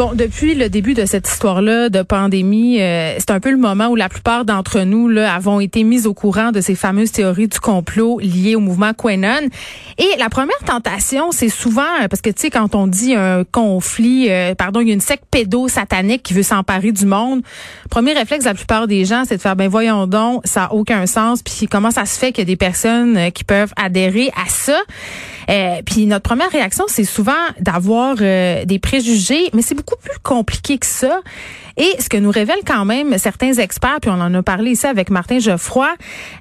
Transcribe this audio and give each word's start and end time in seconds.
Bon, 0.00 0.12
depuis 0.14 0.54
le 0.54 0.70
début 0.70 0.94
de 0.94 1.04
cette 1.04 1.28
histoire-là 1.28 1.90
de 1.90 2.00
pandémie, 2.00 2.80
euh, 2.80 3.16
c'est 3.18 3.32
un 3.32 3.38
peu 3.38 3.50
le 3.50 3.58
moment 3.58 3.88
où 3.88 3.96
la 3.96 4.08
plupart 4.08 4.46
d'entre 4.46 4.80
nous 4.80 5.08
là, 5.08 5.34
avons 5.34 5.60
été 5.60 5.84
mis 5.84 6.06
au 6.06 6.14
courant 6.14 6.52
de 6.52 6.62
ces 6.62 6.74
fameuses 6.74 7.12
théories 7.12 7.48
du 7.48 7.60
complot 7.60 8.18
liées 8.18 8.56
au 8.56 8.60
mouvement 8.60 8.94
Quenon. 8.94 9.50
Et 9.98 10.08
la 10.18 10.30
première 10.30 10.56
tentation, 10.64 11.32
c'est 11.32 11.50
souvent, 11.50 11.82
euh, 12.00 12.08
parce 12.08 12.22
que 12.22 12.30
tu 12.30 12.40
sais, 12.40 12.50
quand 12.50 12.74
on 12.74 12.86
dit 12.86 13.14
un 13.14 13.44
conflit, 13.44 14.30
euh, 14.30 14.54
pardon, 14.54 14.80
il 14.80 14.88
y 14.88 14.90
a 14.90 14.94
une 14.94 15.02
secte 15.02 15.24
pédo-satanique 15.30 16.22
qui 16.22 16.32
veut 16.32 16.44
s'emparer 16.44 16.92
du 16.92 17.04
monde, 17.04 17.42
premier 17.90 18.14
réflexe 18.14 18.44
de 18.44 18.48
la 18.48 18.54
plupart 18.54 18.86
des 18.86 19.04
gens, 19.04 19.24
c'est 19.28 19.36
de 19.36 19.42
faire, 19.42 19.54
ben 19.54 19.68
voyons 19.68 20.06
donc, 20.06 20.40
ça 20.46 20.64
a 20.64 20.72
aucun 20.72 21.04
sens, 21.04 21.42
puis 21.42 21.66
comment 21.70 21.90
ça 21.90 22.06
se 22.06 22.18
fait 22.18 22.32
qu'il 22.32 22.40
y 22.40 22.46
a 22.46 22.50
des 22.50 22.56
personnes 22.56 23.30
qui 23.32 23.44
peuvent 23.44 23.74
adhérer 23.76 24.30
à 24.34 24.48
ça? 24.48 24.78
puis 25.84 26.06
notre 26.06 26.22
première 26.22 26.50
réaction, 26.52 26.84
c'est 26.86 27.02
souvent 27.02 27.32
d'avoir 27.58 28.14
des 28.14 28.78
préjugés, 28.80 29.50
mais 29.52 29.62
c'est 29.62 29.74
plus 29.96 30.18
compliqué 30.22 30.78
que 30.78 30.86
ça. 30.86 31.20
Et 31.76 31.96
ce 32.00 32.08
que 32.08 32.16
nous 32.16 32.30
révèlent 32.30 32.64
quand 32.66 32.84
même 32.84 33.16
certains 33.18 33.52
experts, 33.54 33.98
puis 34.00 34.10
on 34.10 34.20
en 34.20 34.32
a 34.34 34.42
parlé 34.42 34.72
ici 34.72 34.86
avec 34.86 35.10
Martin 35.10 35.38
Geoffroy, 35.38 35.88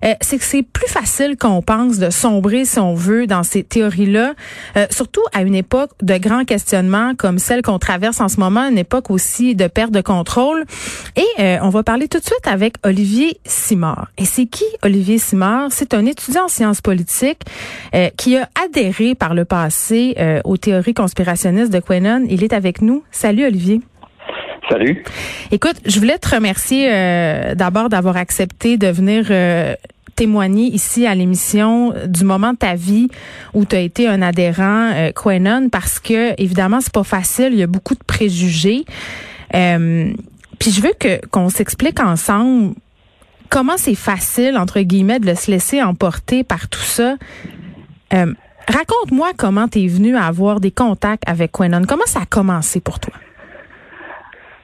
euh, 0.03 0.13
c'est 0.21 0.37
que 0.37 0.43
c'est 0.43 0.63
plus 0.63 0.87
facile 0.87 1.37
qu'on 1.37 1.61
pense 1.61 1.97
de 1.97 2.09
sombrer, 2.09 2.65
si 2.65 2.79
on 2.79 2.93
veut, 2.93 3.27
dans 3.27 3.43
ces 3.43 3.63
théories-là, 3.63 4.33
euh, 4.77 4.85
surtout 4.89 5.21
à 5.33 5.41
une 5.41 5.55
époque 5.55 5.91
de 6.01 6.17
grands 6.17 6.45
questionnements 6.45 7.13
comme 7.15 7.39
celle 7.39 7.61
qu'on 7.61 7.79
traverse 7.79 8.21
en 8.21 8.27
ce 8.27 8.39
moment, 8.39 8.67
une 8.69 8.77
époque 8.77 9.09
aussi 9.09 9.55
de 9.55 9.67
perte 9.67 9.91
de 9.91 10.01
contrôle. 10.01 10.65
Et 11.15 11.41
euh, 11.41 11.57
on 11.61 11.69
va 11.69 11.83
parler 11.83 12.07
tout 12.07 12.19
de 12.19 12.25
suite 12.25 12.47
avec 12.47 12.75
Olivier 12.83 13.39
Simard. 13.45 14.07
Et 14.17 14.25
c'est 14.25 14.45
qui 14.45 14.65
Olivier 14.83 15.17
Simard? 15.17 15.67
C'est 15.71 15.93
un 15.93 16.05
étudiant 16.05 16.45
en 16.45 16.47
sciences 16.47 16.81
politiques 16.81 17.41
qui 18.17 18.37
a 18.37 18.49
adhéré 18.65 19.15
par 19.15 19.33
le 19.33 19.45
passé 19.45 20.15
aux 20.43 20.57
théories 20.57 20.93
conspirationnistes 20.93 21.71
de 21.71 21.79
Quenon. 21.79 22.25
Il 22.29 22.43
est 22.43 22.53
avec 22.53 22.81
nous. 22.81 23.03
Salut 23.11 23.45
Olivier. 23.45 23.81
Salut. 24.69 25.03
Écoute, 25.51 25.77
je 25.85 25.99
voulais 25.99 26.19
te 26.19 26.29
remercier 26.29 26.89
euh, 26.91 27.55
d'abord 27.55 27.89
d'avoir 27.89 28.17
accepté 28.17 28.77
de 28.77 28.87
venir 28.87 29.25
euh, 29.31 29.73
témoigner 30.15 30.65
ici 30.65 31.07
à 31.07 31.15
l'émission 31.15 31.93
du 32.05 32.23
moment 32.23 32.53
de 32.53 32.57
ta 32.57 32.75
vie 32.75 33.07
où 33.55 33.65
tu 33.65 33.75
as 33.75 33.79
été 33.79 34.07
un 34.07 34.21
adhérent 34.21 34.91
euh, 34.93 35.11
Quenon 35.11 35.69
parce 35.69 35.99
que 35.99 36.39
évidemment 36.39 36.81
c'est 36.81 36.93
pas 36.93 37.03
facile, 37.03 37.49
il 37.53 37.59
y 37.59 37.63
a 37.63 37.67
beaucoup 37.67 37.95
de 37.95 38.03
préjugés. 38.05 38.85
Euh, 39.55 40.11
puis 40.59 40.71
je 40.71 40.81
veux 40.81 40.93
que 40.99 41.25
qu'on 41.27 41.49
s'explique 41.49 41.99
ensemble 41.99 42.75
comment 43.49 43.77
c'est 43.77 43.95
facile 43.95 44.55
entre 44.55 44.81
guillemets 44.81 45.19
de 45.19 45.33
se 45.33 45.49
laisser 45.49 45.81
emporter 45.81 46.43
par 46.43 46.67
tout 46.67 46.79
ça. 46.79 47.15
Raconte-moi 48.11 49.31
comment 49.35 49.67
tu 49.67 49.83
es 49.83 49.87
venu 49.87 50.15
à 50.15 50.25
avoir 50.25 50.59
des 50.59 50.69
contacts 50.69 51.23
avec 51.25 51.53
Quenon. 51.53 51.81
Comment 51.87 52.05
ça 52.05 52.19
a 52.19 52.25
commencé 52.25 52.79
pour 52.79 52.99
toi? 52.99 53.13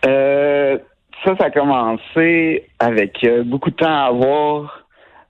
Euh, 0.06 0.78
ça, 1.24 1.36
ça 1.40 1.46
a 1.46 1.52
commencé 1.52 2.68
avec 2.80 3.24
euh, 3.24 3.44
beaucoup 3.44 3.72
de 3.72 3.76
temps 3.76 3.88
à 3.88 4.06
avoir, 4.08 4.86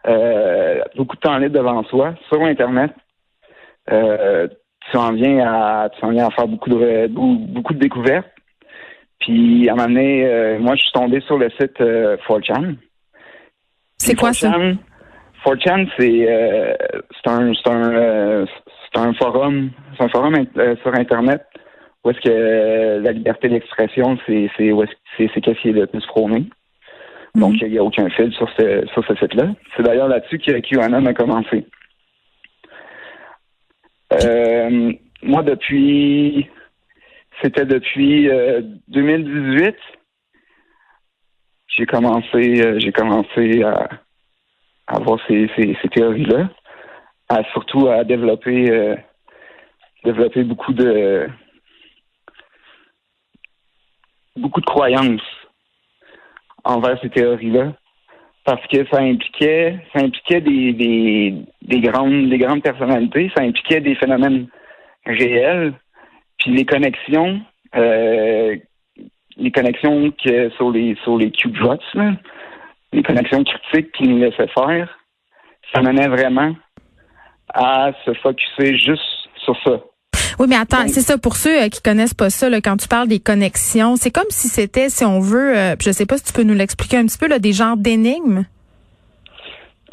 euh, 0.07 0.81
beaucoup 0.95 1.15
de 1.15 1.21
temps 1.21 1.37
libre 1.37 1.55
devant 1.55 1.83
soi, 1.85 2.15
sur 2.27 2.41
Internet. 2.43 2.91
tu 3.87 4.97
en 4.97 5.13
viens 5.13 5.39
à, 5.47 5.89
tu 5.89 6.03
en 6.05 6.09
viens 6.09 6.27
à 6.27 6.31
faire 6.31 6.47
beaucoup 6.47 6.69
de, 6.69 7.07
beaucoup 7.07 7.73
de 7.73 7.79
découvertes. 7.79 8.29
Puis 9.19 9.69
à 9.69 9.73
un 9.73 9.75
moment 9.75 9.87
donné, 9.87 10.57
moi, 10.59 10.75
je 10.75 10.81
suis 10.81 10.91
tombé 10.91 11.21
sur 11.21 11.37
le 11.37 11.49
site 11.51 11.79
4chan. 11.79 12.75
C'est 13.97 14.15
quoi 14.15 14.33
ça? 14.33 14.51
4chan, 15.45 15.87
c'est 15.97 16.77
c'est 17.23 17.31
un 17.31 17.53
c'est 17.53 17.71
un 17.71 18.45
c'est 18.45 18.99
un 18.99 19.13
forum, 19.13 19.69
c'est 19.97 20.03
un 20.03 20.09
forum 20.09 20.35
sur 20.81 20.93
Internet 20.93 21.45
où 22.05 22.11
est-ce 22.11 22.19
que 22.21 22.99
la 23.03 23.11
liberté 23.11 23.49
d'expression, 23.49 24.17
c'est 24.27 24.49
c'est 24.55 24.71
c'est 25.17 25.41
qu'est-ce 25.41 25.59
qui 25.59 25.69
est 25.69 25.73
le 25.73 25.87
plus 25.87 26.05
prôné. 26.05 26.45
Donc, 27.33 27.53
mhm. 27.53 27.59
il 27.63 27.71
n'y 27.71 27.77
a 27.79 27.83
aucun 27.83 28.09
fil 28.11 28.31
sur 28.33 28.49
ce, 28.57 28.85
sur 28.93 29.05
ce 29.05 29.15
site-là. 29.15 29.47
C'est 29.75 29.83
d'ailleurs 29.83 30.07
là-dessus 30.07 30.37
que 30.37 30.59
QAnon 30.59 31.05
a 31.05 31.13
commencé. 31.13 31.65
Euh, 34.13 34.93
moi, 35.23 35.41
depuis, 35.41 36.47
c'était 37.41 37.65
depuis 37.65 38.29
2018, 38.87 39.65
euh, 39.65 39.71
j'ai 41.67 41.85
commencé, 41.87 42.61
euh, 42.61 42.79
j'ai 42.79 42.91
commencé 42.91 43.63
à, 43.63 43.89
avoir 44.87 45.19
ces, 45.27 45.49
ces, 45.55 45.75
ces 45.81 45.89
théories-là, 45.89 46.49
à 47.29 47.43
surtout 47.51 47.87
à 47.87 48.03
développer, 48.03 48.95
développer 50.05 50.43
beaucoup 50.43 50.71
de, 50.71 51.27
beaucoup 54.35 54.61
de 54.61 54.65
croyances 54.65 55.21
envers 56.63 56.99
ces 57.01 57.09
théories-là 57.09 57.73
parce 58.43 58.65
que 58.67 58.85
ça 58.91 58.99
impliquait 59.01 59.79
ça 59.93 60.03
impliquait 60.03 60.41
des, 60.41 60.73
des, 60.73 61.35
des 61.61 61.79
grandes 61.81 62.29
des 62.29 62.37
grandes 62.37 62.61
personnalités, 62.61 63.31
ça 63.35 63.43
impliquait 63.43 63.81
des 63.81 63.95
phénomènes 63.95 64.47
réels, 65.05 65.73
puis 66.37 66.51
les 66.51 66.65
connexions 66.65 67.41
euh, 67.75 68.55
les 69.37 69.51
connexions 69.51 70.11
que 70.11 70.49
sur 70.51 70.71
les 70.71 70.95
sur 71.03 71.17
les 71.17 71.31
cube 71.31 71.57
les 72.93 73.03
connexions 73.03 73.43
critiques 73.43 73.91
qu'ils 73.93 74.09
nous 74.09 74.19
laissaient 74.19 74.47
faire, 74.47 74.97
ça 75.73 75.81
menait 75.81 76.07
vraiment 76.07 76.55
à 77.53 77.91
se 78.05 78.13
focuser 78.13 78.77
juste 78.77 79.29
sur 79.37 79.55
ça. 79.63 79.81
Oui, 80.39 80.47
mais 80.49 80.55
attends, 80.55 80.87
c'est 80.87 81.01
ça 81.01 81.17
pour 81.17 81.35
ceux 81.35 81.63
euh, 81.63 81.69
qui 81.69 81.81
connaissent 81.81 82.13
pas 82.13 82.29
ça. 82.29 82.49
Là, 82.49 82.59
quand 82.61 82.77
tu 82.77 82.87
parles 82.87 83.07
des 83.07 83.19
connexions, 83.19 83.95
c'est 83.95 84.11
comme 84.11 84.29
si 84.29 84.47
c'était, 84.47 84.89
si 84.89 85.05
on 85.05 85.19
veut, 85.19 85.57
euh, 85.57 85.75
je 85.79 85.91
sais 85.91 86.05
pas 86.05 86.17
si 86.17 86.25
tu 86.25 86.33
peux 86.33 86.43
nous 86.43 86.53
l'expliquer 86.53 86.97
un 86.97 87.05
petit 87.05 87.17
peu, 87.17 87.27
là, 87.27 87.39
des 87.39 87.53
genres 87.53 87.77
d'énigmes? 87.77 88.43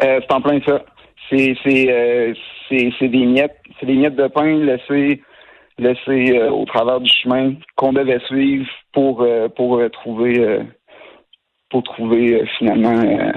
Euh, 0.03 0.21
c'est 0.21 0.33
en 0.33 0.41
plein 0.41 0.61
ça. 0.67 0.85
C'est 1.31 1.55
c'est 1.65 2.35
c'est 2.99 3.09
des 3.09 3.27
miettes, 3.27 3.57
c'est 3.79 3.87
des 3.87 3.95
miettes 3.95 4.17
de 4.17 4.27
pain 4.27 4.57
laissées 4.57 5.23
laissées 5.79 6.39
au 6.51 6.65
travers 6.65 7.01
du 7.01 7.11
chemin 7.23 7.55
qu'on 7.77 7.93
devait 7.93 8.21
suivre 8.27 8.67
pour 8.93 9.27
pour 9.57 9.81
trouver 9.93 10.59
pour 11.71 11.83
trouver 11.85 12.45
finalement 12.59 13.33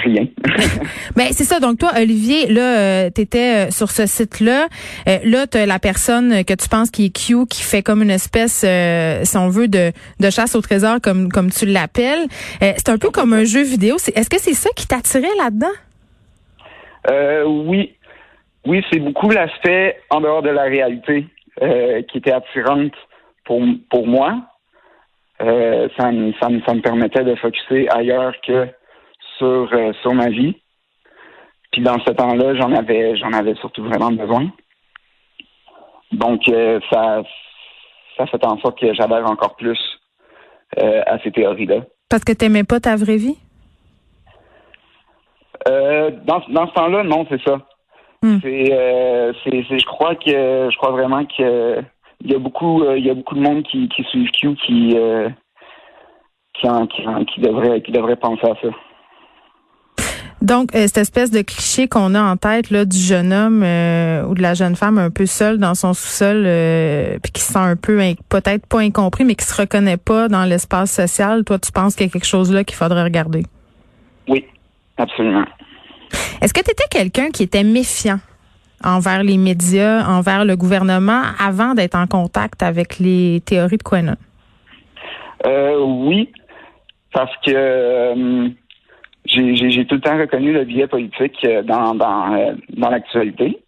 rien. 0.00 0.26
ben 1.16 1.28
c'est 1.30 1.44
ça. 1.44 1.60
Donc 1.60 1.78
toi, 1.78 1.90
Olivier, 1.96 2.46
là, 2.46 2.78
euh, 2.78 3.10
tu 3.14 3.22
étais 3.22 3.66
euh, 3.66 3.70
sur 3.70 3.90
ce 3.90 4.06
site-là. 4.06 4.66
Euh, 5.08 5.18
là, 5.24 5.46
tu 5.46 5.64
la 5.64 5.78
personne 5.78 6.44
que 6.44 6.54
tu 6.54 6.68
penses 6.68 6.90
qui 6.90 7.06
est 7.06 7.16
Q, 7.16 7.46
qui 7.46 7.62
fait 7.62 7.82
comme 7.82 8.02
une 8.02 8.10
espèce, 8.10 8.64
si 9.24 9.36
on 9.36 9.48
veut, 9.48 9.68
de, 9.68 9.92
de 10.20 10.30
chasse 10.30 10.54
au 10.54 10.60
trésor, 10.60 11.00
comme 11.02 11.28
comme 11.28 11.50
tu 11.50 11.66
l'appelles. 11.66 12.26
c'est 12.60 12.88
un 12.88 12.98
peu 12.98 13.10
comme 13.10 13.32
un 13.32 13.44
jeu 13.44 13.62
vidéo. 13.62 13.96
Est-ce 13.96 14.30
que 14.30 14.40
c'est 14.40 14.54
ça 14.54 14.70
qui 14.76 14.86
t'attirait 14.86 15.28
là-dedans? 15.38 15.66
oui. 17.46 17.94
Oui, 18.66 18.84
c'est 18.92 18.98
beaucoup 18.98 19.30
l'aspect 19.30 19.96
en 20.10 20.20
dehors 20.20 20.42
de 20.42 20.50
la 20.50 20.64
réalité 20.64 21.26
qui 21.58 22.18
était 22.18 22.32
attirante 22.32 22.92
pour, 23.44 23.62
pour 23.90 24.06
moi. 24.06 24.34
ça, 25.38 26.12
me, 26.12 26.32
ça, 26.40 26.48
me, 26.50 26.60
ça 26.66 26.74
me 26.74 26.80
permettait 26.80 27.24
de 27.24 27.34
focuser 27.36 27.88
ailleurs 27.90 28.34
que 28.46 28.68
sur, 29.40 29.68
euh, 29.72 29.92
sur 30.02 30.12
ma 30.14 30.28
vie. 30.28 30.54
Puis 31.72 31.82
dans 31.82 31.98
ce 32.04 32.10
temps-là, 32.12 32.54
j'en 32.56 32.72
avais 32.72 33.16
j'en 33.16 33.32
avais 33.32 33.54
surtout 33.56 33.84
vraiment 33.84 34.10
besoin. 34.12 34.50
Donc 36.12 36.40
euh, 36.48 36.78
ça 36.90 37.22
ça 38.16 38.26
fait 38.26 38.44
en 38.44 38.58
sorte 38.58 38.78
que 38.78 38.92
j'adhère 38.92 39.24
encore 39.30 39.56
plus 39.56 39.78
euh, 40.78 41.02
à 41.06 41.18
ces 41.20 41.30
théories-là. 41.32 41.80
Parce 42.10 42.24
que 42.24 42.32
tu 42.32 42.44
n'aimais 42.44 42.64
pas 42.64 42.80
ta 42.80 42.96
vraie 42.96 43.16
vie? 43.16 43.38
dans, 45.66 46.42
dans 46.48 46.66
ce 46.68 46.72
temps-là, 46.74 47.02
non, 47.04 47.26
c'est 47.28 47.40
ça. 47.42 47.58
Hmm. 48.22 48.38
C'est, 48.42 48.66
je 48.66 49.84
crois 49.86 50.14
que 50.16 50.68
je 50.70 50.76
crois 50.76 50.90
vraiment 50.90 51.24
que 51.24 51.80
il 52.22 52.30
y 52.32 52.34
a 52.34 52.38
beaucoup 52.38 52.84
il 52.94 53.06
y 53.06 53.10
a 53.10 53.14
beaucoup 53.14 53.34
de 53.36 53.40
monde 53.40 53.62
qui, 53.62 53.88
qui 53.88 54.02
suivent 54.04 54.30
Q 54.32 54.54
qui 54.66 54.96
qui, 56.54 56.68
en- 56.68 56.86
qui, 56.86 57.06
en- 57.06 57.24
qui 57.24 57.40
devrait 57.40 57.80
qui 57.82 57.92
devrait 57.92 58.16
penser 58.16 58.46
à 58.46 58.54
ça. 58.60 58.68
Donc, 60.42 60.74
euh, 60.74 60.86
cette 60.86 60.98
espèce 60.98 61.30
de 61.30 61.42
cliché 61.42 61.86
qu'on 61.86 62.14
a 62.14 62.22
en 62.22 62.36
tête 62.36 62.70
là 62.70 62.86
du 62.86 62.96
jeune 62.96 63.32
homme 63.32 63.62
euh, 63.62 64.24
ou 64.24 64.34
de 64.34 64.40
la 64.40 64.54
jeune 64.54 64.74
femme 64.74 64.96
un 64.96 65.10
peu 65.10 65.26
seule 65.26 65.58
dans 65.58 65.74
son 65.74 65.92
sous-sol, 65.92 66.44
euh, 66.46 67.18
puis 67.22 67.30
qui 67.32 67.42
se 67.42 67.52
sent 67.52 67.58
un 67.58 67.76
peu 67.76 67.98
peut-être 68.30 68.66
pas 68.66 68.78
incompris, 68.78 69.24
mais 69.24 69.34
qui 69.34 69.44
se 69.44 69.60
reconnaît 69.60 69.98
pas 69.98 70.28
dans 70.28 70.44
l'espace 70.44 70.92
social. 70.92 71.44
Toi, 71.44 71.58
tu 71.58 71.70
penses 71.72 71.94
qu'il 71.94 72.06
y 72.06 72.08
a 72.08 72.12
quelque 72.12 72.26
chose 72.26 72.50
là 72.52 72.64
qu'il 72.64 72.76
faudrait 72.76 73.02
regarder? 73.02 73.42
Oui, 74.28 74.46
absolument. 74.96 75.44
Est-ce 76.40 76.54
que 76.54 76.60
tu 76.62 76.70
étais 76.70 76.88
quelqu'un 76.90 77.28
qui 77.30 77.42
était 77.42 77.64
méfiant 77.64 78.18
envers 78.82 79.22
les 79.22 79.36
médias, 79.36 80.06
envers 80.08 80.46
le 80.46 80.56
gouvernement, 80.56 81.22
avant 81.38 81.74
d'être 81.74 81.96
en 81.96 82.06
contact 82.06 82.62
avec 82.62 82.98
les 82.98 83.42
théories 83.44 83.76
de 83.76 83.82
Quenon? 83.82 84.16
Euh, 85.44 85.78
oui, 85.80 86.30
parce 87.12 87.32
que 87.44 87.52
euh, 87.54 88.48
j'ai 89.26 89.86
tout 89.86 89.96
le 89.96 90.00
temps 90.00 90.18
reconnu 90.18 90.52
le 90.52 90.64
biais 90.64 90.86
politique 90.86 91.44
euh, 91.44 91.62
dans 91.62 91.94
dans, 91.94 92.34
euh, 92.34 92.54
dans 92.70 92.90
l'actualité. 92.90 93.58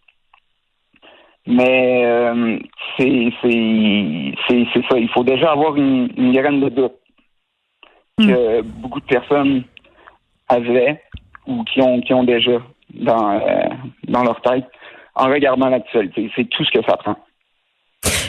Mais 1.46 2.04
euh, 2.04 2.58
c'est 2.96 3.32
c'est 3.42 4.34
c'est 4.48 4.66
c'est 4.72 4.84
ça. 4.88 4.98
Il 4.98 5.08
faut 5.08 5.24
déjà 5.24 5.52
avoir 5.52 5.76
une, 5.76 6.08
une 6.16 6.32
graine 6.32 6.60
de 6.60 6.68
doute 6.68 6.94
que 8.18 8.60
beaucoup 8.62 9.00
de 9.00 9.06
personnes 9.06 9.64
avaient 10.48 11.02
ou 11.46 11.64
qui 11.64 11.80
ont 11.82 12.00
qui 12.00 12.14
ont 12.14 12.24
déjà 12.24 12.60
dans 12.94 13.40
euh, 13.40 13.68
dans 14.08 14.22
leur 14.22 14.40
tête 14.42 14.66
en 15.14 15.28
regardant 15.28 15.68
l'actualité. 15.68 16.30
C'est 16.36 16.48
tout 16.48 16.64
ce 16.64 16.70
que 16.70 16.84
ça 16.84 16.96
prend. 16.96 17.16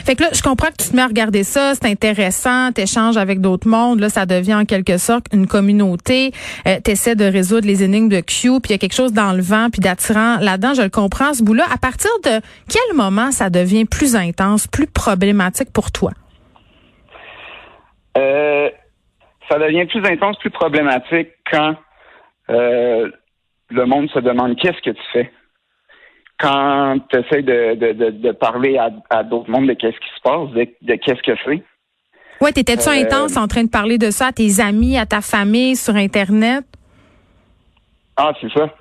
Fait 0.04 0.16
que 0.16 0.22
là, 0.22 0.28
je 0.34 0.42
comprends 0.42 0.68
que 0.68 0.82
tu 0.82 0.90
te 0.90 0.96
mets 0.96 1.02
à 1.02 1.06
regarder 1.06 1.44
ça, 1.44 1.74
c'est 1.74 1.86
intéressant, 1.86 2.72
t'échanges 2.72 3.16
avec 3.16 3.40
d'autres 3.40 3.66
mondes, 3.66 4.00
là, 4.00 4.10
ça 4.10 4.26
devient 4.26 4.54
en 4.54 4.64
quelque 4.66 4.98
sorte 4.98 5.26
une 5.32 5.46
communauté. 5.46 6.32
Euh, 6.68 6.78
T'essaies 6.84 7.16
de 7.16 7.24
résoudre 7.24 7.66
les 7.66 7.82
énigmes 7.82 8.10
de 8.10 8.20
Q, 8.20 8.60
puis 8.60 8.68
il 8.68 8.72
y 8.72 8.74
a 8.74 8.78
quelque 8.78 8.94
chose 8.94 9.14
d'enlevant 9.14 9.70
puis 9.70 9.80
d'attirant 9.80 10.36
là-dedans. 10.40 10.74
Je 10.74 10.82
le 10.82 10.90
comprends, 10.90 11.32
ce 11.32 11.42
bout-là. 11.42 11.64
À 11.72 11.78
partir 11.78 12.10
de 12.22 12.40
quel 12.68 12.96
moment 12.96 13.30
ça 13.30 13.48
devient 13.48 13.86
plus 13.86 14.14
intense, 14.14 14.66
plus 14.66 14.86
problématique 14.86 15.72
pour 15.72 15.90
toi? 15.90 16.10
Euh, 18.18 18.68
ça 19.48 19.58
devient 19.58 19.86
plus 19.86 20.04
intense, 20.04 20.36
plus 20.38 20.50
problématique 20.50 21.28
quand 21.50 21.76
euh, 22.50 23.10
le 23.70 23.86
monde 23.86 24.10
se 24.10 24.18
demande 24.18 24.56
qu'est-ce 24.56 24.82
que 24.82 24.90
tu 24.90 25.02
fais. 25.12 25.32
Quand 26.44 26.98
tu 27.10 27.18
essaies 27.18 27.42
de, 27.42 27.74
de, 27.74 27.92
de, 27.92 28.10
de 28.10 28.32
parler 28.32 28.76
à, 28.78 28.90
à 29.10 29.22
d'autres 29.22 29.50
mondes 29.50 29.66
de 29.68 29.74
qu'est-ce 29.74 29.98
qui 29.98 30.14
se 30.16 30.20
passe, 30.22 30.50
de, 30.50 30.68
de 30.82 30.94
qu'est-ce 30.96 31.22
que 31.22 31.36
c'est. 31.44 31.62
Ouais, 32.40 32.52
t'étais-tu 32.52 32.88
Euh, 32.88 33.02
intense 33.02 33.36
en 33.36 33.46
train 33.46 33.64
de 33.64 33.70
parler 33.70 33.96
de 33.98 34.10
ça 34.10 34.26
à 34.28 34.32
tes 34.32 34.60
amis, 34.60 34.98
à 34.98 35.06
ta 35.06 35.20
famille, 35.20 35.76
sur 35.76 35.94
Internet? 35.96 36.64
Ah, 38.16 38.32
c'est 38.40 38.52
ça. 38.52 38.72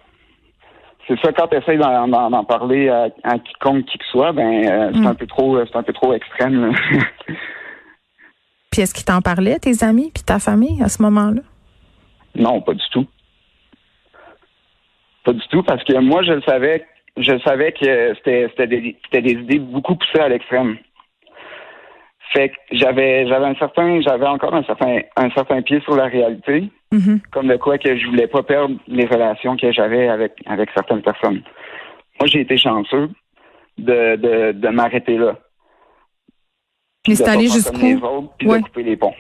C'est 1.08 1.20
ça, 1.20 1.34
quand 1.34 1.48
tu 1.48 1.58
essaies 1.58 1.78
d'en, 1.78 2.44
parler 2.46 2.88
à, 2.90 3.10
à 3.24 3.38
quiconque 3.40 3.86
qui 3.86 3.98
que 3.98 4.06
soit, 4.06 4.32
ben 4.32 4.66
euh, 4.66 4.92
c'est 4.94 5.06
un 5.06 5.16
peu 5.16 5.28
trop 5.28 5.58
c'est 5.66 5.76
un 5.76 5.84
peu 5.84 5.92
trop 5.94 6.14
extrême. 6.14 6.74
Puis 8.72 8.82
est-ce 8.82 8.94
qu'ils 8.94 9.06
t'en 9.06 9.22
parlaient, 9.22 9.60
tes 9.60 9.84
amis, 9.84 10.12
puis 10.14 10.24
ta 10.24 10.40
famille, 10.40 10.82
à 10.82 10.90
ce 10.90 11.02
moment-là? 11.04 11.42
Non, 12.36 12.60
pas 12.62 12.74
du 12.74 12.84
tout. 12.92 13.06
Pas 15.24 15.34
du 15.34 15.48
tout, 15.50 15.62
parce 15.62 15.84
que 15.84 16.00
moi, 16.00 16.24
je 16.24 16.32
le 16.32 16.42
savais, 16.42 16.84
je 17.18 17.38
savais 17.40 17.72
que 17.72 18.14
c'était, 18.16 18.68
des, 18.68 18.98
c'était 19.06 19.22
des 19.22 19.32
idées 19.34 19.60
beaucoup 19.60 19.96
poussées 19.96 20.20
à 20.20 20.30
l'extrême. 20.30 20.78
Fait 22.34 22.50
que 22.50 22.56
j'avais, 22.72 23.28
j'avais 23.28 23.46
un 23.46 23.56
certain, 23.56 24.02
j'avais 24.02 24.26
encore 24.26 24.56
un 24.56 24.64
certain, 24.64 25.02
un 25.16 25.30
certain 25.32 25.62
pied 25.62 25.80
sur 25.82 25.96
la 25.96 26.06
réalité, 26.06 26.70
Mhm. 26.92 27.22
comme 27.32 27.48
de 27.48 27.56
quoi 27.58 27.78
que 27.80 27.96
je 27.98 28.06
voulais 28.08 28.28
pas 28.28 28.44
perdre 28.44 28.76
les 28.88 29.06
relations 29.06 29.58
que 29.58 29.72
j'avais 29.72 30.08
avec, 30.10 30.34
avec 30.46 30.70
certaines 30.76 31.02
personnes. 31.02 31.42
Moi, 32.20 32.28
j'ai 32.28 32.42
été 32.42 32.56
chanceux 32.58 33.10
de, 33.80 34.16
de, 34.16 34.52
de 34.52 34.68
m'arrêter 34.70 35.18
là. 35.18 35.36
Mais 37.08 37.14
De 37.16 37.18
c'est 37.18 37.28
allé 37.30 37.48
jusqu'où? 37.48 38.30
puis 38.38 38.48
Ouais. 38.48 38.60
de 38.60 38.64
couper 38.64 38.84
les 38.84 38.96
ponts. 38.96 39.16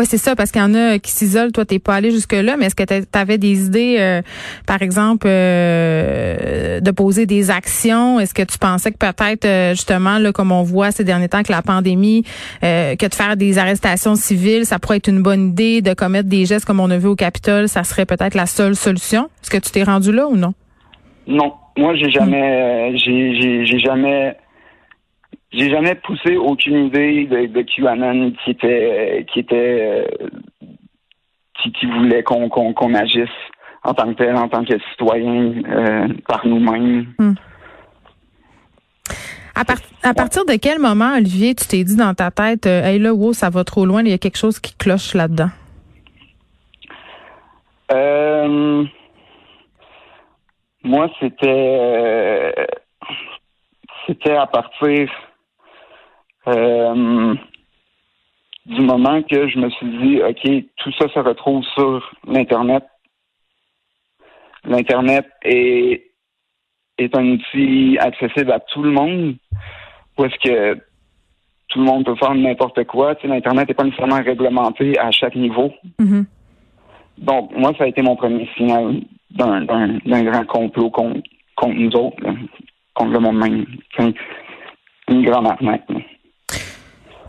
Oui, 0.00 0.06
c'est 0.06 0.16
ça, 0.16 0.34
parce 0.34 0.50
qu'il 0.50 0.62
y 0.62 0.64
en 0.64 0.74
a 0.74 0.98
qui 0.98 1.10
s'isolent. 1.10 1.52
Toi, 1.52 1.66
t'es 1.66 1.78
pas 1.78 1.94
allé 1.94 2.10
jusque-là, 2.10 2.56
mais 2.56 2.64
est-ce 2.64 2.74
que 2.74 2.84
tu 2.84 3.04
avais 3.12 3.36
des 3.36 3.66
idées, 3.66 3.96
euh, 3.98 4.22
par 4.66 4.80
exemple, 4.80 5.26
euh, 5.28 6.80
de 6.80 6.90
poser 6.90 7.26
des 7.26 7.50
actions? 7.50 8.18
Est-ce 8.18 8.32
que 8.32 8.40
tu 8.40 8.56
pensais 8.56 8.92
que 8.92 8.96
peut-être, 8.96 9.44
euh, 9.44 9.72
justement, 9.72 10.16
là, 10.16 10.32
comme 10.32 10.52
on 10.52 10.62
voit 10.62 10.90
ces 10.90 11.04
derniers 11.04 11.28
temps 11.28 11.36
avec 11.36 11.50
la 11.50 11.60
pandémie, 11.60 12.24
euh, 12.64 12.96
que 12.96 13.04
de 13.04 13.14
faire 13.14 13.36
des 13.36 13.58
arrestations 13.58 14.14
civiles, 14.14 14.64
ça 14.64 14.78
pourrait 14.78 14.96
être 14.96 15.08
une 15.08 15.22
bonne 15.22 15.50
idée, 15.50 15.82
de 15.82 15.92
commettre 15.92 16.30
des 16.30 16.46
gestes 16.46 16.64
comme 16.64 16.80
on 16.80 16.90
a 16.90 16.96
vu 16.96 17.08
au 17.08 17.14
Capitole, 17.14 17.68
ça 17.68 17.84
serait 17.84 18.06
peut-être 18.06 18.34
la 18.34 18.46
seule 18.46 18.76
solution? 18.76 19.28
Est-ce 19.42 19.50
que 19.50 19.58
tu 19.58 19.70
t'es 19.70 19.82
rendu 19.82 20.12
là 20.12 20.28
ou 20.28 20.36
non? 20.38 20.54
Non, 21.26 21.52
moi 21.76 21.94
j'ai 21.94 22.10
jamais, 22.10 22.40
euh, 22.40 22.96
j'ai, 22.96 23.38
j'ai, 23.38 23.66
j'ai 23.66 23.78
jamais, 23.78 24.34
j'ai 25.52 25.70
jamais 25.70 25.94
poussé 25.96 26.36
aucune 26.36 26.86
idée 26.86 27.26
de, 27.26 27.46
de 27.46 27.62
QAnon 27.62 28.32
qui 28.44 28.52
était, 28.52 29.26
qui 29.32 29.40
était, 29.40 30.06
euh, 30.20 30.28
qui, 31.60 31.72
qui 31.72 31.86
voulait 31.86 32.22
qu'on, 32.22 32.94
agisse 32.94 33.28
en 33.82 33.94
tant 33.94 34.12
que 34.12 34.18
tel, 34.18 34.36
en 34.36 34.48
tant 34.48 34.64
que 34.64 34.78
citoyen 34.90 35.62
euh, 35.68 36.08
par 36.28 36.46
nous-mêmes. 36.46 37.12
À, 39.56 39.64
par- 39.64 39.76
à 40.02 40.14
partir 40.14 40.44
de 40.44 40.54
quel 40.54 40.78
moment, 40.78 41.14
Olivier, 41.16 41.54
tu 41.54 41.66
t'es 41.66 41.82
dit 41.82 41.96
dans 41.96 42.14
ta 42.14 42.30
tête, 42.30 42.66
euh, 42.66 42.84
hey 42.84 42.98
là, 42.98 43.12
wow, 43.12 43.32
ça 43.32 43.50
va 43.50 43.64
trop 43.64 43.84
loin, 43.84 44.02
il 44.02 44.10
y 44.10 44.12
a 44.12 44.18
quelque 44.18 44.38
chose 44.38 44.60
qui 44.60 44.76
cloche 44.76 45.14
là-dedans? 45.14 45.50
Euh, 47.92 48.84
moi, 50.84 51.10
c'était, 51.18 52.54
c'était 54.06 54.36
à 54.36 54.46
partir 54.46 55.10
euh, 56.48 57.34
du 58.66 58.80
moment 58.82 59.22
que 59.22 59.48
je 59.48 59.58
me 59.58 59.70
suis 59.70 59.86
dit, 59.98 60.22
ok, 60.22 60.64
tout 60.76 60.92
ça 60.98 61.08
se 61.08 61.18
retrouve 61.18 61.64
sur 61.74 62.10
l'internet. 62.26 62.84
L'internet 64.64 65.26
est 65.42 66.10
est 66.98 67.16
un 67.16 67.26
outil 67.30 67.96
accessible 67.98 68.52
à 68.52 68.60
tout 68.60 68.82
le 68.82 68.90
monde, 68.90 69.36
où 70.18 70.24
est-ce 70.24 70.36
que 70.44 70.74
tout 71.68 71.78
le 71.78 71.84
monde 71.84 72.04
peut 72.04 72.16
faire 72.16 72.34
n'importe 72.34 72.84
quoi. 72.84 73.14
Tu 73.14 73.22
sais, 73.22 73.28
l'internet 73.28 73.68
n'est 73.68 73.74
pas 73.74 73.84
nécessairement 73.84 74.22
réglementé 74.22 74.98
à 74.98 75.10
chaque 75.10 75.36
niveau. 75.36 75.72
Mhm. 75.98 76.26
Donc, 77.18 77.56
moi, 77.56 77.72
ça 77.78 77.84
a 77.84 77.86
été 77.86 78.02
mon 78.02 78.16
premier 78.16 78.48
signal 78.56 79.00
d'un, 79.30 79.62
d'un, 79.62 79.98
d'un 80.04 80.24
grand 80.24 80.44
complot 80.46 80.90
contre, 80.90 81.20
contre 81.56 81.74
nous 81.74 81.92
autres, 81.96 82.22
là, 82.22 82.34
contre 82.94 83.12
le 83.12 83.20
monde 83.20 83.38
même. 83.38 83.66
C'est 83.96 84.14
une 85.08 85.24
grande 85.24 85.46
arnaque. 85.46 85.88
là. 85.88 86.00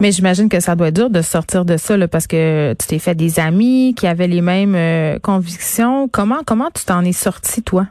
Mais 0.01 0.11
j'imagine 0.11 0.49
que 0.49 0.59
ça 0.59 0.75
doit 0.75 0.87
être 0.87 0.95
dur 0.95 1.11
de 1.11 1.21
sortir 1.21 1.63
de 1.63 1.77
ça 1.77 1.93
parce 2.07 2.25
que 2.25 2.73
tu 2.73 2.87
t'es 2.87 2.97
fait 2.97 3.13
des 3.13 3.39
amis 3.39 3.93
qui 3.95 4.07
avaient 4.07 4.25
les 4.25 4.41
mêmes 4.41 4.73
euh, 4.73 5.19
convictions. 5.19 6.07
Comment 6.07 6.39
comment 6.43 6.71
tu 6.73 6.83
t'en 6.85 7.05
es 7.05 7.11
sorti 7.11 7.61
toi? 7.61 7.83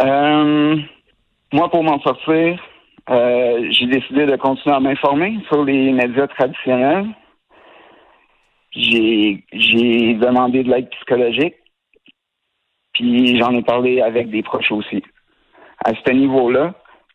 Euh, 0.00 0.76
moi, 1.52 1.70
pour 1.70 1.84
m'en 1.84 2.00
sortir, 2.00 2.60
euh, 3.10 3.68
j'ai 3.70 3.86
décidé 3.86 4.26
de 4.26 4.34
continuer 4.34 4.74
à 4.74 4.80
m'informer 4.80 5.38
sur 5.46 5.64
les 5.64 5.92
médias 5.92 6.26
traditionnels. 6.26 7.06
J'ai 8.72 9.44
demandé 10.14 10.64
de 10.64 10.70
l'aide 10.70 10.90
psychologique, 10.90 11.54
puis 12.92 13.38
j'en 13.38 13.52
ai 13.52 13.62
parlé 13.62 14.00
avec 14.00 14.30
des 14.30 14.42
proches 14.42 14.72
aussi. 14.72 15.00
À 15.84 15.92
ce 15.94 16.10
niveau-là, 16.10 16.74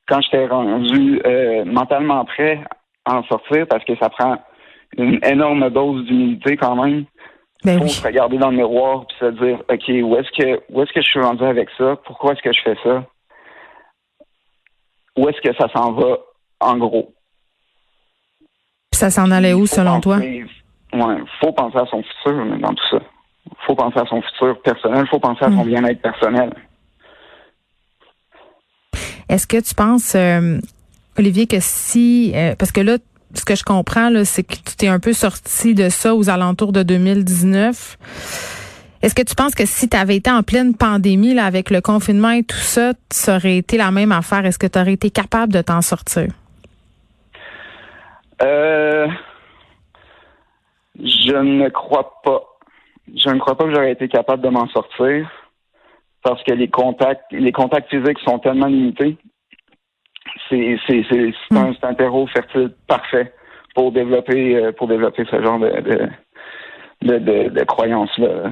quand 0.10 0.22
j'étais 0.22 0.48
rendu 0.48 1.22
euh, 1.26 1.64
mentalement 1.66 2.26
prêt 2.26 2.60
à 3.06 3.18
en 3.18 3.24
sortir, 3.24 3.68
parce 3.68 3.84
que 3.86 3.96
ça 3.98 4.10
prend 4.10 4.38
une 4.98 5.20
énorme 5.24 5.70
dose 5.70 6.06
d'humilité 6.06 6.58
quand 6.58 6.76
même, 6.84 7.06
Ben 7.64 7.78
faut 7.78 7.84
oui. 7.84 7.90
se 7.90 8.06
regarder 8.06 8.38
dans 8.38 8.50
le 8.50 8.58
miroir 8.58 9.06
puis 9.08 9.18
se 9.20 9.26
dire 9.32 9.60
ok 9.70 9.88
où 10.04 10.16
est-ce 10.18 10.32
que 10.32 10.62
où 10.70 10.82
est-ce 10.82 10.92
que 10.94 11.02
je 11.02 11.08
suis 11.08 11.22
rendu 11.22 11.44
avec 11.44 11.70
ça? 11.78 11.96
Pourquoi 12.06 12.34
est-ce 12.34 12.42
que 12.42 12.52
je 12.54 12.62
fais 12.64 12.78
ça? 12.84 13.06
Où 15.18 15.28
est-ce 15.30 15.42
que 15.42 15.54
ça 15.56 15.68
s'en 15.76 15.92
va 15.94 16.18
en 16.62 16.78
gros? 16.78 17.14
Puis 18.92 19.00
ça 19.00 19.10
s'en 19.10 19.30
allait 19.32 19.54
où 19.54 19.66
selon 19.66 20.00
toi? 20.02 20.18
Penser- 20.18 20.46
ouais 20.94 21.18
faut 21.40 21.52
penser 21.52 21.78
à 21.78 21.86
son 21.86 22.02
futur 22.02 22.46
dans 22.58 22.74
tout 22.74 22.88
ça. 22.92 23.00
Faut 23.68 23.76
penser 23.76 24.00
à 24.00 24.06
son 24.06 24.22
futur 24.22 24.62
personnel 24.62 25.06
faut 25.08 25.20
penser 25.20 25.46
à 25.46 25.50
son 25.50 25.64
Mm. 25.66 25.68
bien-être 25.68 26.02
personnel 26.02 26.52
Est-ce 29.30 29.48
que 29.48 29.62
tu 29.62 29.76
penses 29.76 30.14
euh, 30.16 30.60
Olivier 31.18 31.48
que 31.48 31.58
si 31.60 32.34
euh, 32.36 32.56
parce 32.58 32.72
que 32.72 32.82
là 32.82 32.98
ce 33.36 33.46
que 33.46 33.56
je 33.56 33.64
comprends 33.64 34.12
c'est 34.26 34.44
que 34.44 34.56
tu 34.56 34.76
t'es 34.76 34.88
un 34.88 35.00
peu 35.00 35.14
sorti 35.14 35.76
de 35.76 35.90
ça 35.90 36.16
aux 36.16 36.30
alentours 36.30 36.72
de 36.72 36.82
2019. 36.82 37.98
Est-ce 39.02 39.16
que 39.16 39.22
tu 39.22 39.36
penses 39.36 39.56
que 39.56 39.66
si 39.66 39.88
tu 39.88 39.96
avais 39.96 40.18
été 40.18 40.30
en 40.30 40.44
pleine 40.44 40.76
pandémie 40.76 41.34
là 41.34 41.46
avec 41.46 41.70
le 41.70 41.80
confinement 41.80 42.32
et 42.32 42.44
tout 42.44 42.58
ça, 42.58 42.92
ça 43.10 43.38
aurait 43.38 43.58
été 43.58 43.78
la 43.78 43.92
même 43.92 44.12
affaire? 44.12 44.46
Est-ce 44.46 44.60
que 44.60 44.68
tu 44.68 44.78
aurais 44.78 44.94
été 44.94 45.10
capable 45.10 45.54
de 45.54 45.62
t'en 45.62 45.82
sortir? 45.82 46.28
Euh, 48.42 49.08
Je 50.96 51.34
ne 51.34 51.70
crois 51.70 52.20
pas. 52.24 52.44
Je 53.16 53.30
ne 53.30 53.40
crois 53.40 53.58
pas 53.58 53.66
que 53.66 53.74
j'aurais 53.74 53.94
été 53.94 54.10
capable 54.10 54.44
de 54.44 54.50
m'en 54.50 54.68
sortir 54.68 55.30
parce 56.24 56.42
que 56.44 56.54
les 56.54 56.68
contacts, 56.68 57.24
les 57.32 57.52
contacts 57.52 57.90
physiques 57.90 58.20
sont 58.26 58.40
tellement 58.40 58.68
limités. 58.68 59.18
C'est 60.50 60.78
c'est 60.88 61.04
c'est 61.10 61.34
c'est 61.50 61.58
un, 61.58 61.74
c'est 61.74 61.86
un 61.88 61.94
terreau 61.96 62.28
fertile 62.28 62.72
parfait 62.88 63.34
pour 63.76 63.92
développer 63.92 64.56
euh, 64.56 64.72
pour 64.72 64.88
développer 64.88 65.24
ce 65.30 65.42
genre 65.42 65.60
de 65.60 65.70
de 65.82 66.10
de, 67.02 67.18
de, 67.18 67.50
de 67.50 67.64
croyances 67.64 68.16
là. 68.18 68.52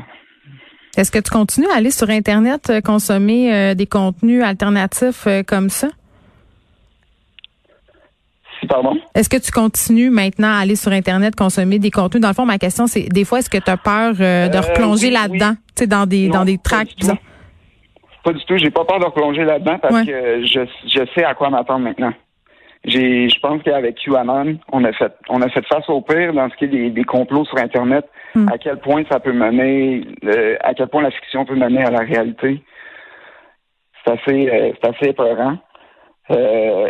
Est-ce 0.98 1.12
que 1.12 1.20
tu 1.20 1.30
continues 1.30 1.68
à 1.72 1.78
aller 1.78 1.92
sur 1.92 2.10
Internet 2.10 2.70
euh, 2.70 2.82
consommer 2.82 3.54
euh, 3.54 3.74
des 3.76 3.86
contenus 3.86 4.44
alternatifs 4.44 5.28
euh, 5.28 5.44
comme 5.44 5.70
ça? 5.70 5.90
Si 8.60 8.66
pardon? 8.66 8.98
Est-ce 9.14 9.30
que 9.30 9.38
tu 9.38 9.52
continues 9.52 10.10
maintenant 10.10 10.48
à 10.48 10.58
aller 10.62 10.76
sur 10.76 10.92
Internet 10.92 11.36
consommer 11.36 11.78
des 11.78 11.92
contenus? 11.92 12.22
Dans 12.24 12.30
le 12.30 12.34
fond, 12.34 12.46
ma 12.46 12.58
question, 12.58 12.88
c'est 12.88 13.02
des 13.10 13.24
fois, 13.26 13.40
est-ce 13.40 13.50
que 13.52 13.60
tu 13.60 13.70
as 13.70 13.78
peur 13.78 14.16
euh, 14.20 14.48
de 14.48 14.58
replonger 14.58 15.08
oui, 15.10 15.14
là-dedans, 15.14 15.54
tu 15.76 15.84
sais, 15.84 15.88
dans 15.88 16.08
des 16.08 16.28
Non, 16.28 16.40
dans 16.40 16.46
des 16.46 16.58
pas 16.58 16.64
tracks? 16.64 16.88
du 16.88 16.96
bizarres? 16.96 17.18
tout. 17.18 18.08
Pas 18.28 18.34
du 18.34 18.44
tout. 18.44 18.58
J'ai 18.58 18.72
pas 18.72 18.84
peur 18.84 19.00
de 19.00 19.06
replonger 19.06 19.46
là-dedans 19.46 19.78
parce 19.80 19.94
Ouais. 19.96 20.06
que 20.06 20.46
je, 20.46 20.60
je 20.86 21.06
sais 21.16 21.24
à 21.24 21.34
quoi 21.34 21.50
m'attendre 21.50 21.80
maintenant. 21.86 22.12
J'ai, 22.84 23.30
je 23.30 23.40
pense 23.40 23.62
qu'avec 23.64 23.96
QAnon, 24.00 24.60
on 24.74 24.84
a 24.84 24.92
fait, 24.92 25.14
on 25.30 25.42
a 25.42 25.48
fait 25.50 25.66
face 25.66 25.90
au 25.90 26.02
pire 26.02 26.34
dans 26.34 26.50
ce 26.50 26.56
qui 26.58 26.66
est 26.66 26.68
des, 26.68 26.90
des 26.90 27.04
complots 27.06 27.46
sur 27.46 27.58
Internet. 27.58 28.06
Hmm. 28.36 28.48
À 28.52 28.58
quel 28.58 28.80
point 28.80 29.04
ça 29.10 29.22
peut 29.22 29.32
mener, 29.32 30.04
euh, 30.26 30.58
à 30.60 30.74
quel 30.74 30.88
point 30.90 31.04
la 31.04 31.12
fiction 31.12 31.46
peut 31.46 31.56
mener 31.56 31.84
à 31.86 31.90
la 31.90 32.00
réalité. 32.00 32.62
C'est 34.04 34.12
assez, 34.12 34.50
euh, 34.50 34.72
c'est 34.82 34.90
assez 34.90 35.10
épeurant. 35.12 35.58
Euh, 36.32 36.90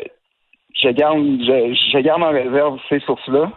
je 0.75 0.89
garde, 0.89 1.19
je, 1.19 1.75
je 1.93 1.99
garde 1.99 2.23
en 2.23 2.31
réserve 2.31 2.79
ces 2.89 2.99
sources-là. 3.01 3.51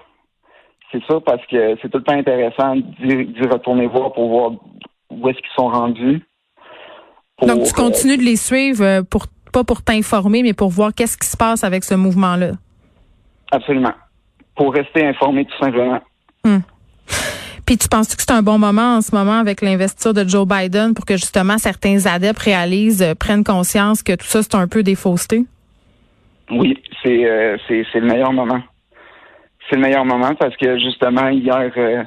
C'est 0.93 1.03
ça 1.09 1.19
parce 1.25 1.45
que 1.47 1.77
c'est 1.81 1.89
tout 1.89 1.99
le 1.99 2.05
temps 2.05 2.19
intéressant 2.19 2.77
d'y, 2.77 3.25
d'y 3.27 3.43
retourner 3.49 3.87
voir 3.87 4.13
pour 4.13 4.29
voir 4.29 4.51
où 5.11 5.29
est-ce 5.31 5.39
qu'ils 5.39 5.57
sont 5.57 5.69
rendus. 5.69 6.21
Donc, 7.43 7.65
tu 7.65 7.71
euh, 7.71 7.75
continues 7.75 8.19
de 8.19 8.23
les 8.23 8.37
suivre 8.37 8.85
euh, 8.85 9.03
pour 9.03 9.27
pas 9.53 9.65
pour 9.65 9.83
t'informer, 9.83 10.43
mais 10.43 10.53
pour 10.53 10.71
voir 10.71 10.95
qu'est-ce 10.95 11.19
qui 11.19 11.27
se 11.27 11.37
passe 11.37 11.65
avec 11.65 11.85
ce 11.85 11.95
mouvement-là. 11.95 12.53
Absolument. 13.51 13.93
Pour 14.55 14.73
rester 14.73 15.07
informé, 15.07 15.45
tout 15.45 15.59
simplement. 15.59 16.01
Puis 17.71 17.79
tu 17.79 17.89
penses 17.89 18.17
que 18.17 18.21
c'est 18.21 18.33
un 18.33 18.43
bon 18.43 18.59
moment 18.59 18.97
en 18.97 19.01
ce 19.01 19.15
moment 19.15 19.39
avec 19.39 19.63
l'investiture 19.63 20.13
de 20.13 20.27
Joe 20.27 20.47
Biden 20.47 20.93
pour 20.93 21.07
que 21.07 21.15
justement 21.15 21.57
certains 21.57 22.05
adeptes 22.07 22.41
réalisent, 22.41 23.01
euh, 23.01 23.15
prennent 23.15 23.45
conscience 23.45 24.03
que 24.03 24.13
tout 24.13 24.27
ça, 24.27 24.43
c'est 24.43 24.57
un 24.57 24.67
peu 24.67 24.83
des 24.83 24.97
faussetés? 24.97 25.45
Oui, 26.51 26.77
c'est 27.01 27.25
euh, 27.25 27.57
c'est 27.69 27.87
c'est 27.93 28.01
le 28.01 28.07
meilleur 28.07 28.33
moment. 28.33 28.61
C'est 29.69 29.77
le 29.77 29.83
meilleur 29.83 30.05
moment 30.05 30.35
parce 30.35 30.57
que 30.57 30.81
justement 30.81 31.29
hier, 31.29 31.71
euh, 31.77 32.03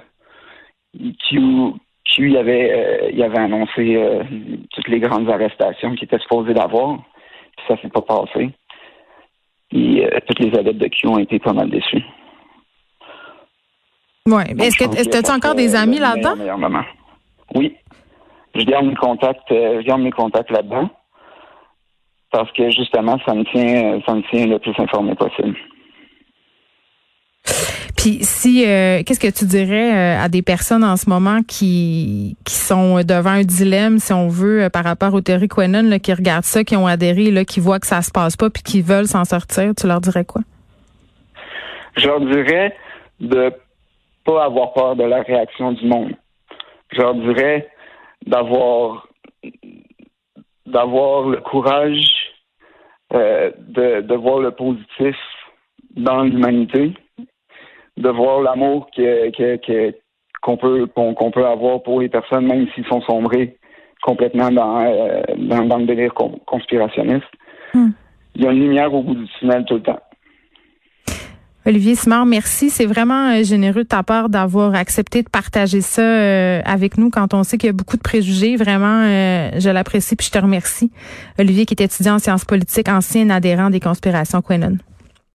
Q, 1.30 1.40
Q 2.14 2.30
il 2.30 2.38
avait 2.38 2.72
euh, 2.72 3.10
il 3.12 3.24
avait 3.24 3.40
annoncé 3.40 3.96
euh, 3.96 4.24
toutes 4.72 4.88
les 4.88 5.00
grandes 5.00 5.30
arrestations 5.30 5.96
qu'il 5.96 6.06
était 6.06 6.20
supposé 6.20 6.54
d'avoir, 6.54 6.98
puis 7.58 7.66
ça 7.68 7.82
s'est 7.82 7.90
pas 7.90 8.02
passé. 8.02 8.52
Et 9.72 10.06
euh, 10.06 10.20
tous 10.28 10.44
les 10.44 10.58
adeptes 10.58 10.80
de 10.80 10.88
Q 10.88 11.08
ont 11.08 11.18
été 11.18 11.40
pas 11.40 11.54
mal 11.54 11.70
déçus. 11.70 12.04
Oui. 14.28 14.44
Est-ce 14.60 14.78
que 14.78 15.22
tu 15.22 15.32
as 15.32 15.36
encore 15.36 15.56
des 15.56 15.76
amis 15.76 16.00
là-dedans? 16.00 16.36
Oui. 17.56 17.76
Je 18.56 18.64
garde 18.64 18.86
mes 18.86 18.96
contacts, 18.96 19.52
euh, 19.52 19.82
je 19.82 19.88
garde 19.88 20.02
mes 20.02 20.12
contacts 20.12 20.52
là-dedans. 20.52 20.90
Parce 22.32 22.52
que 22.54 22.70
justement, 22.72 23.18
ça 23.26 23.34
me 23.34 23.44
tient 23.46 24.00
ça 24.06 24.14
me 24.16 24.22
tient 24.30 24.46
le 24.48 24.60
plus 24.60 24.74
informé 24.78 25.16
possible. 25.16 25.58
Puis 28.04 28.18
si 28.22 28.66
euh, 28.68 29.02
qu'est-ce 29.06 29.20
que 29.22 29.32
tu 29.32 29.46
dirais 29.46 29.94
euh, 29.94 30.26
à 30.26 30.28
des 30.28 30.42
personnes 30.42 30.84
en 30.84 30.98
ce 30.98 31.10
moment 31.10 31.40
qui 31.48 32.36
qui 32.46 32.54
sont 32.54 32.96
devant 32.98 33.30
un 33.30 33.44
dilemme, 33.44 33.98
si 33.98 34.12
on 34.12 34.28
veut, 34.28 34.64
euh, 34.64 34.70
par 34.70 34.84
rapport 34.84 35.14
aux 35.14 35.22
théories 35.22 35.48
Quenon, 35.48 35.98
qui 36.00 36.14
regardent 36.14 36.44
ça, 36.44 36.66
qui 36.66 36.76
ont 36.76 36.86
adhéré, 36.86 37.32
là, 37.32 37.46
qui 37.46 37.62
voient 37.62 37.80
que 37.80 37.88
ça 37.88 38.02
se 38.02 38.12
passe 38.12 38.36
pas, 38.36 38.50
puis 38.50 38.62
qui 38.62 38.82
veulent 38.82 39.08
s'en 39.08 39.24
sortir, 39.24 39.72
tu 39.74 39.88
leur 39.88 40.02
dirais 40.02 40.26
quoi? 40.26 40.42
Je 41.96 42.06
leur 42.08 42.20
dirais 42.20 42.76
de 43.22 43.54
pas 44.26 44.44
avoir 44.44 44.74
peur 44.74 44.98
de 44.98 45.06
la 45.06 45.22
réaction 45.22 45.72
du 45.72 45.88
monde. 45.88 46.12
Je 46.92 47.00
leur 47.00 47.16
dirais 47.16 47.70
d'avoir 48.28 49.08
d'avoir 50.66 51.30
le 51.30 51.38
courage 51.38 52.04
euh, 53.14 53.50
de 53.70 54.16
voir 54.16 54.40
le 54.40 54.52
positif 54.52 55.16
dans 55.96 56.24
l'humanité, 56.24 56.92
de 57.98 58.10
voir 58.10 58.42
l'amour 58.42 58.88
que, 58.96 59.30
que, 59.32 59.56
que- 59.58 59.96
qu'on 60.42 60.58
peut 60.58 60.88
qu'on, 60.94 61.14
qu'on 61.14 61.32
peut 61.32 61.46
avoir 61.46 61.82
pour 61.84 62.02
les 62.02 62.10
personnes, 62.10 62.46
même 62.48 62.68
s'ils 62.76 62.86
sont 62.88 63.02
sombrés 63.02 63.56
complètement 64.02 64.50
dans, 64.52 64.82
euh, 64.84 65.22
dans, 65.38 65.64
dans 65.66 65.78
le 65.78 65.86
délire 65.86 66.14
con- 66.14 66.40
conspirationniste. 66.46 67.26
Hmm. 67.74 67.92
Il 68.36 68.44
y 68.44 68.48
a 68.48 68.52
une 68.52 68.60
lumière 68.60 68.94
au 68.94 69.04
bout 69.04 69.16
du 69.16 69.26
tunnel 69.40 69.64
tout 69.66 69.76
le 69.76 69.84
temps. 69.84 70.00
Olivier 71.66 71.96
Simard, 71.96 72.26
merci. 72.26 72.70
C'est 72.70 72.86
vraiment 72.86 73.30
euh, 73.32 73.44
généreux 73.44 73.84
de 73.84 73.88
ta 73.88 74.04
part 74.04 74.28
d'avoir 74.28 74.76
accepté 74.76 75.24
de 75.24 75.30
partager 75.30 75.80
ça 75.80 76.02
euh, 76.02 76.62
avec 76.66 76.98
nous 76.98 77.10
quand 77.10 77.34
on 77.34 77.44
sait 77.44 77.58
qu'il 77.58 77.68
y 77.68 77.70
a 77.70 77.74
beaucoup 77.74 77.96
de 77.96 78.02
préjugés. 78.02 78.58
Vraiment, 78.58 79.04
euh, 79.06 79.52
je 79.58 79.70
l'apprécie 79.70 80.18
puis 80.18 80.28
je 80.28 80.32
te 80.32 80.40
remercie. 80.40 80.92
Olivier 81.40 81.66
qui 81.66 81.74
est 81.74 81.82
étudiant 81.86 82.16
en 82.16 82.20
sciences 82.20 82.44
politiques, 82.44 82.90
ancien 82.90 83.30
adhérent 83.30 83.70
des 83.70 83.80
conspirations 83.80 84.42
Quenon. 84.42 84.76